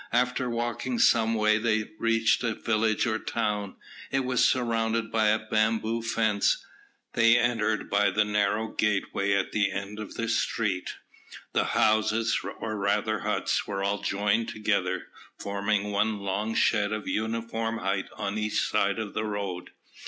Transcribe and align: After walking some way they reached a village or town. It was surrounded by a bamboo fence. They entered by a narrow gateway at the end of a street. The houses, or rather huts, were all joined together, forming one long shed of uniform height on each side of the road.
After 0.13 0.49
walking 0.49 0.97
some 0.97 1.35
way 1.35 1.59
they 1.59 1.91
reached 1.99 2.43
a 2.43 2.55
village 2.55 3.05
or 3.05 3.19
town. 3.19 3.75
It 4.09 4.21
was 4.21 4.43
surrounded 4.43 5.11
by 5.11 5.27
a 5.27 5.37
bamboo 5.45 6.01
fence. 6.01 6.65
They 7.13 7.37
entered 7.37 7.87
by 7.87 8.07
a 8.07 8.23
narrow 8.23 8.69
gateway 8.69 9.33
at 9.33 9.51
the 9.51 9.69
end 9.71 9.99
of 9.99 10.17
a 10.17 10.27
street. 10.27 10.95
The 11.53 11.65
houses, 11.77 12.35
or 12.57 12.77
rather 12.77 13.19
huts, 13.19 13.67
were 13.67 13.83
all 13.83 14.01
joined 14.01 14.49
together, 14.49 15.05
forming 15.37 15.91
one 15.91 16.17
long 16.17 16.55
shed 16.55 16.91
of 16.91 17.07
uniform 17.07 17.77
height 17.77 18.09
on 18.17 18.39
each 18.39 18.59
side 18.67 18.97
of 18.97 19.13
the 19.13 19.25
road. 19.25 19.69